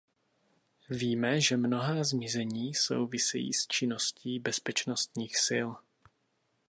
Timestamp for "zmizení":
2.03-2.73